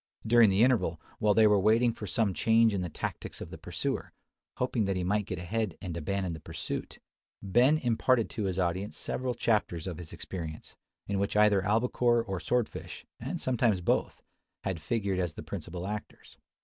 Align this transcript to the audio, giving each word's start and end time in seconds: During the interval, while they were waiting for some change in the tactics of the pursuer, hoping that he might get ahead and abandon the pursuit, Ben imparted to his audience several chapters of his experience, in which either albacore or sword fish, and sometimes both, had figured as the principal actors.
During 0.25 0.49
the 0.49 0.63
interval, 0.63 0.99
while 1.19 1.35
they 1.35 1.45
were 1.45 1.59
waiting 1.59 1.93
for 1.93 2.07
some 2.07 2.33
change 2.33 2.73
in 2.73 2.81
the 2.81 2.89
tactics 2.89 3.39
of 3.39 3.51
the 3.51 3.57
pursuer, 3.59 4.11
hoping 4.57 4.85
that 4.85 4.95
he 4.95 5.03
might 5.03 5.27
get 5.27 5.37
ahead 5.37 5.77
and 5.79 5.95
abandon 5.95 6.33
the 6.33 6.39
pursuit, 6.39 6.97
Ben 7.43 7.77
imparted 7.77 8.27
to 8.31 8.45
his 8.45 8.57
audience 8.57 8.97
several 8.97 9.35
chapters 9.35 9.85
of 9.85 9.99
his 9.99 10.11
experience, 10.11 10.75
in 11.05 11.19
which 11.19 11.37
either 11.37 11.61
albacore 11.61 12.23
or 12.23 12.39
sword 12.39 12.67
fish, 12.67 13.05
and 13.19 13.39
sometimes 13.39 13.79
both, 13.79 14.23
had 14.63 14.81
figured 14.81 15.19
as 15.19 15.33
the 15.35 15.43
principal 15.43 15.85
actors. 15.85 16.35